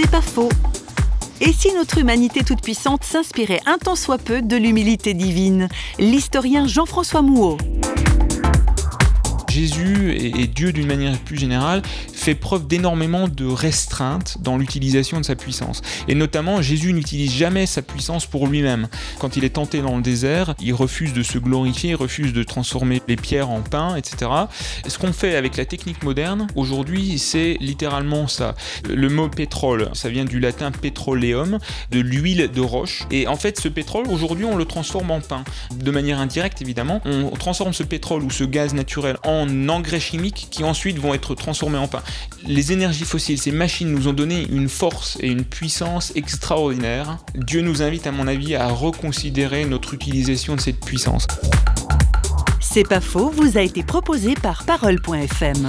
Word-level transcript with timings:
C'est 0.00 0.08
pas 0.08 0.22
faux. 0.22 0.48
Et 1.40 1.52
si 1.52 1.74
notre 1.74 1.98
humanité 1.98 2.44
toute 2.44 2.62
puissante 2.62 3.02
s'inspirait 3.02 3.58
un 3.66 3.78
tant 3.78 3.96
soit 3.96 4.18
peu 4.18 4.42
de 4.42 4.54
l'humilité 4.54 5.12
divine? 5.12 5.66
L'historien 5.98 6.68
Jean-François 6.68 7.20
Mouot. 7.20 7.58
Jésus 9.48 10.12
et 10.16 10.46
Dieu 10.46 10.72
d'une 10.72 10.86
manière 10.86 11.18
plus 11.18 11.36
générale 11.36 11.82
fait 12.18 12.34
preuve 12.34 12.66
d'énormément 12.66 13.28
de 13.28 13.46
restreintes 13.46 14.38
dans 14.40 14.56
l'utilisation 14.56 15.20
de 15.20 15.24
sa 15.24 15.36
puissance. 15.36 15.82
Et 16.08 16.14
notamment, 16.14 16.60
Jésus 16.60 16.92
n'utilise 16.92 17.32
jamais 17.32 17.64
sa 17.66 17.80
puissance 17.80 18.26
pour 18.26 18.48
lui-même. 18.48 18.88
Quand 19.18 19.36
il 19.36 19.44
est 19.44 19.50
tenté 19.50 19.80
dans 19.80 19.96
le 19.96 20.02
désert, 20.02 20.54
il 20.60 20.74
refuse 20.74 21.12
de 21.12 21.22
se 21.22 21.38
glorifier, 21.38 21.90
il 21.90 21.96
refuse 21.96 22.32
de 22.32 22.42
transformer 22.42 23.00
les 23.06 23.16
pierres 23.16 23.50
en 23.50 23.60
pain, 23.60 23.94
etc. 23.96 24.30
Et 24.84 24.90
ce 24.90 24.98
qu'on 24.98 25.12
fait 25.12 25.36
avec 25.36 25.56
la 25.56 25.64
technique 25.64 26.02
moderne 26.02 26.48
aujourd'hui, 26.56 27.18
c'est 27.18 27.56
littéralement 27.60 28.26
ça. 28.26 28.56
Le 28.88 29.08
mot 29.08 29.28
pétrole, 29.28 29.88
ça 29.92 30.08
vient 30.08 30.24
du 30.24 30.40
latin 30.40 30.72
petroleum, 30.72 31.58
de 31.90 32.00
l'huile 32.00 32.50
de 32.52 32.60
roche. 32.60 33.04
Et 33.10 33.28
en 33.28 33.36
fait, 33.36 33.60
ce 33.60 33.68
pétrole, 33.68 34.08
aujourd'hui, 34.08 34.44
on 34.44 34.56
le 34.56 34.64
transforme 34.64 35.12
en 35.12 35.20
pain. 35.20 35.44
De 35.74 35.90
manière 35.92 36.18
indirecte, 36.18 36.60
évidemment, 36.62 37.00
on 37.04 37.30
transforme 37.30 37.72
ce 37.72 37.84
pétrole 37.84 38.24
ou 38.24 38.30
ce 38.30 38.44
gaz 38.44 38.74
naturel 38.74 39.16
en 39.24 39.68
engrais 39.68 40.00
chimiques 40.00 40.48
qui 40.50 40.64
ensuite 40.64 40.98
vont 40.98 41.14
être 41.14 41.34
transformés 41.36 41.78
en 41.78 41.86
pain. 41.86 42.02
Les 42.46 42.72
énergies 42.72 43.04
fossiles, 43.04 43.38
ces 43.38 43.52
machines 43.52 43.90
nous 43.90 44.08
ont 44.08 44.12
donné 44.12 44.46
une 44.50 44.68
force 44.68 45.18
et 45.20 45.28
une 45.28 45.44
puissance 45.44 46.12
extraordinaire. 46.14 47.18
Dieu 47.34 47.60
nous 47.60 47.82
invite, 47.82 48.06
à 48.06 48.12
mon 48.12 48.26
avis, 48.26 48.54
à 48.54 48.68
reconsidérer 48.68 49.64
notre 49.64 49.94
utilisation 49.94 50.56
de 50.56 50.60
cette 50.60 50.80
puissance. 50.80 51.26
C'est 52.60 52.88
pas 52.88 53.00
faux, 53.00 53.30
vous 53.30 53.58
a 53.58 53.62
été 53.62 53.82
proposé 53.82 54.34
par 54.34 54.64
parole.fm. 54.64 55.68